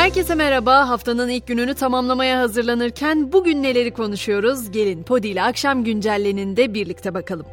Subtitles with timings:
[0.00, 0.88] Herkese merhaba.
[0.88, 4.70] Haftanın ilk gününü tamamlamaya hazırlanırken bugün neleri konuşuyoruz?
[4.70, 7.46] Gelin Podi ile akşam güncelleninde birlikte bakalım.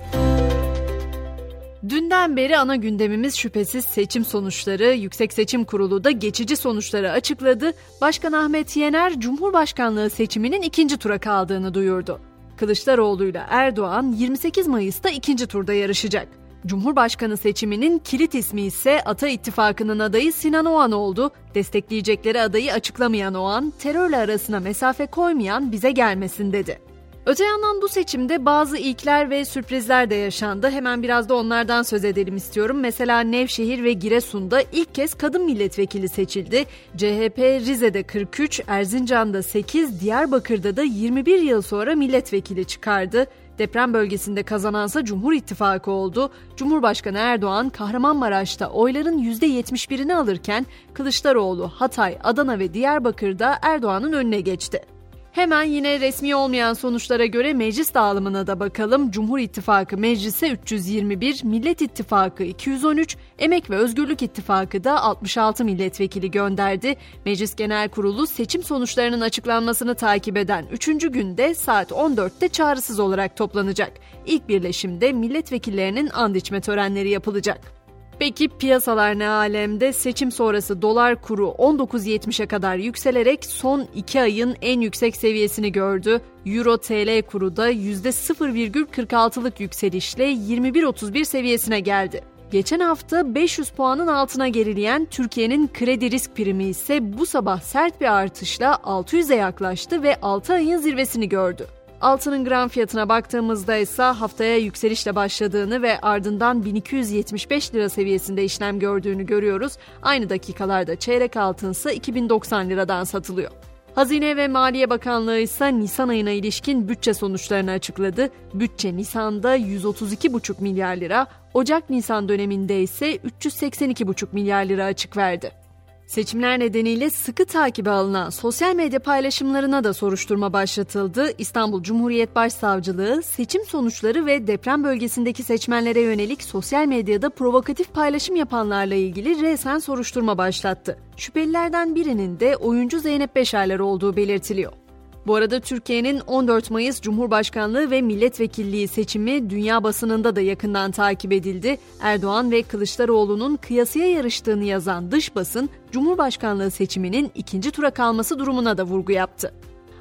[1.89, 4.93] Dünden beri ana gündemimiz şüphesiz seçim sonuçları.
[4.93, 7.71] Yüksek Seçim Kurulu da geçici sonuçları açıkladı.
[8.01, 12.19] Başkan Ahmet Yener, Cumhurbaşkanlığı seçiminin ikinci tura kaldığını duyurdu.
[12.57, 16.27] Kılıçdaroğlu ile Erdoğan 28 Mayıs'ta ikinci turda yarışacak.
[16.67, 21.31] Cumhurbaşkanı seçiminin kilit ismi ise Ata İttifakı'nın adayı Sinan Oğan oldu.
[21.55, 26.79] Destekleyecekleri adayı açıklamayan Oğan, terörle arasına mesafe koymayan bize gelmesin dedi.
[27.25, 30.69] Öte yandan bu seçimde bazı ilkler ve sürprizler de yaşandı.
[30.69, 32.79] Hemen biraz da onlardan söz edelim istiyorum.
[32.79, 36.65] Mesela Nevşehir ve Giresun'da ilk kez kadın milletvekili seçildi.
[36.97, 43.27] CHP Rize'de 43, Erzincan'da 8, Diyarbakır'da da 21 yıl sonra milletvekili çıkardı.
[43.59, 46.31] Deprem bölgesinde kazanansa Cumhur İttifakı oldu.
[46.55, 54.96] Cumhurbaşkanı Erdoğan Kahramanmaraş'ta oyların %71'ini alırken Kılıçdaroğlu Hatay, Adana ve Diyarbakır'da Erdoğan'ın önüne geçti.
[55.31, 59.11] Hemen yine resmi olmayan sonuçlara göre meclis dağılımına da bakalım.
[59.11, 66.95] Cumhur İttifakı meclise 321, Millet İttifakı 213, Emek ve Özgürlük İttifakı da 66 milletvekili gönderdi.
[67.25, 70.85] Meclis Genel Kurulu seçim sonuçlarının açıklanmasını takip eden 3.
[70.85, 73.93] günde saat 14'te çağrısız olarak toplanacak.
[74.25, 77.76] İlk birleşimde milletvekillerinin and içme törenleri yapılacak.
[78.19, 79.93] Peki piyasalar ne alemde?
[79.93, 86.21] Seçim sonrası dolar kuru 19.70'e kadar yükselerek son 2 ayın en yüksek seviyesini gördü.
[86.45, 92.21] Euro TL kuru da %0,46'lık yükselişle 21.31 seviyesine geldi.
[92.51, 98.13] Geçen hafta 500 puanın altına gerileyen Türkiye'nin kredi risk primi ise bu sabah sert bir
[98.13, 101.67] artışla 600'e yaklaştı ve 6 ayın zirvesini gördü.
[102.01, 109.25] Altının gram fiyatına baktığımızda ise haftaya yükselişle başladığını ve ardından 1275 lira seviyesinde işlem gördüğünü
[109.25, 109.73] görüyoruz.
[110.01, 113.51] Aynı dakikalarda çeyrek altın ise 2090 liradan satılıyor.
[113.95, 118.29] Hazine ve Maliye Bakanlığı ise Nisan ayına ilişkin bütçe sonuçlarını açıkladı.
[118.53, 125.66] Bütçe Nisan'da 132,5 milyar lira, Ocak-Nisan döneminde ise 382,5 milyar lira açık verdi.
[126.07, 131.31] Seçimler nedeniyle sıkı takibe alınan sosyal medya paylaşımlarına da soruşturma başlatıldı.
[131.37, 138.95] İstanbul Cumhuriyet Başsavcılığı seçim sonuçları ve deprem bölgesindeki seçmenlere yönelik sosyal medyada provokatif paylaşım yapanlarla
[138.95, 140.97] ilgili resen soruşturma başlattı.
[141.17, 144.86] Şüphelilerden birinin de oyuncu Zeynep Beşerler olduğu belirtiliyor.
[145.27, 151.77] Bu arada Türkiye'nin 14 Mayıs Cumhurbaşkanlığı ve milletvekilliği seçimi dünya basınında da yakından takip edildi.
[152.01, 158.83] Erdoğan ve Kılıçdaroğlu'nun kıyasıya yarıştığını yazan dış basın, Cumhurbaşkanlığı seçiminin ikinci tura kalması durumuna da
[158.83, 159.53] vurgu yaptı.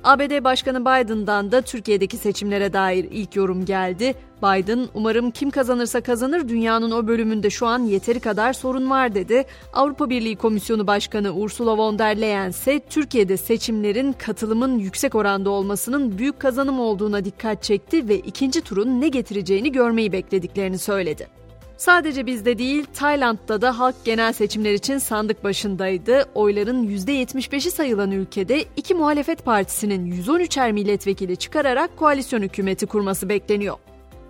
[0.07, 4.15] ABD Başkanı Biden'dan da Türkiye'deki seçimlere dair ilk yorum geldi.
[4.43, 9.45] Biden, umarım kim kazanırsa kazanır dünyanın o bölümünde şu an yeteri kadar sorun var dedi.
[9.73, 16.19] Avrupa Birliği Komisyonu Başkanı Ursula von der Leyen ise Türkiye'de seçimlerin katılımın yüksek oranda olmasının
[16.19, 21.46] büyük kazanım olduğuna dikkat çekti ve ikinci turun ne getireceğini görmeyi beklediklerini söyledi.
[21.77, 26.25] Sadece bizde değil, Tayland'da da halk genel seçimler için sandık başındaydı.
[26.35, 33.77] Oyların %75'i sayılan ülkede iki muhalefet partisinin 113'er milletvekili çıkararak koalisyon hükümeti kurması bekleniyor.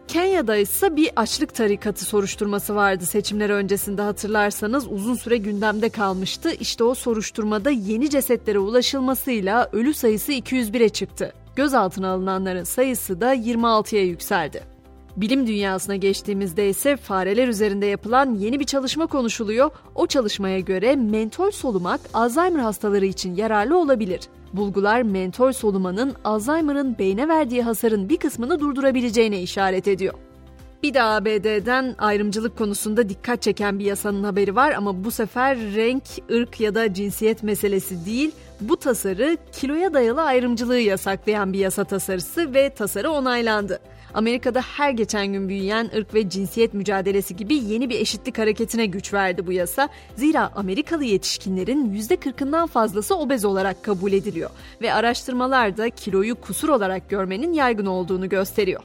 [0.08, 6.50] Kenya'da ise bir açlık tarikatı soruşturması vardı seçimler öncesinde hatırlarsanız uzun süre gündemde kalmıştı.
[6.60, 11.32] İşte o soruşturmada yeni cesetlere ulaşılmasıyla ölü sayısı 201'e çıktı.
[11.56, 14.75] Gözaltına alınanların sayısı da 26'ya yükseldi.
[15.16, 19.70] Bilim dünyasına geçtiğimizde ise fareler üzerinde yapılan yeni bir çalışma konuşuluyor.
[19.94, 24.20] O çalışmaya göre mentol solumak Alzheimer hastaları için yararlı olabilir.
[24.52, 30.14] Bulgular mentol solumanın Alzheimer'ın beyne verdiği hasarın bir kısmını durdurabileceğine işaret ediyor.
[30.82, 36.02] Bir de ABD'den ayrımcılık konusunda dikkat çeken bir yasanın haberi var ama bu sefer renk,
[36.30, 42.54] ırk ya da cinsiyet meselesi değil, bu tasarı kiloya dayalı ayrımcılığı yasaklayan bir yasa tasarısı
[42.54, 43.80] ve tasarı onaylandı.
[44.16, 49.14] Amerika'da her geçen gün büyüyen ırk ve cinsiyet mücadelesi gibi yeni bir eşitlik hareketine güç
[49.14, 49.88] verdi bu yasa.
[50.16, 54.50] Zira Amerikalı yetişkinlerin %40'ından fazlası obez olarak kabul ediliyor
[54.82, 58.80] ve araştırmalar da kiloyu kusur olarak görmenin yaygın olduğunu gösteriyor.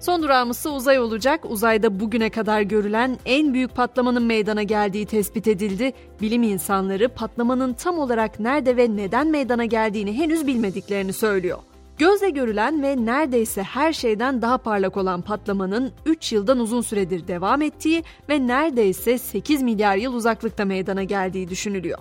[0.00, 1.40] Son durağımızsa uzay olacak.
[1.48, 5.92] Uzayda bugüne kadar görülen en büyük patlamanın meydana geldiği tespit edildi.
[6.20, 11.58] Bilim insanları patlamanın tam olarak nerede ve neden meydana geldiğini henüz bilmediklerini söylüyor.
[11.98, 17.62] Gözle görülen ve neredeyse her şeyden daha parlak olan patlamanın 3 yıldan uzun süredir devam
[17.62, 21.98] ettiği ve neredeyse 8 milyar yıl uzaklıkta meydana geldiği düşünülüyor.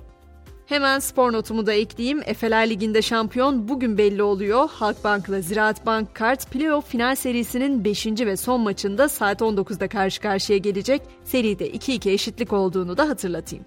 [0.65, 2.21] Hemen spor notumu da ekleyeyim.
[2.25, 4.69] Efeler Ligi'nde şampiyon bugün belli oluyor.
[4.69, 8.05] Halkbank ile Ziraat Bank Kart playoff final serisinin 5.
[8.07, 11.01] ve son maçında saat 19'da karşı karşıya gelecek.
[11.23, 13.65] Seride 2-2 eşitlik olduğunu da hatırlatayım.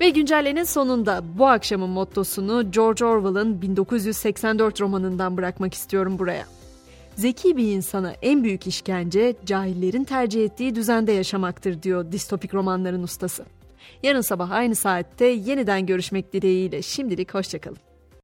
[0.00, 6.46] Ve güncellenin sonunda bu akşamın mottosunu George Orwell'ın 1984 romanından bırakmak istiyorum buraya.
[7.16, 13.44] Zeki bir insana en büyük işkence cahillerin tercih ettiği düzende yaşamaktır diyor distopik romanların ustası.
[14.02, 17.89] Yarın sabah aynı saatte yeniden görüşmek dileğiyle şimdilik hoşçakalın.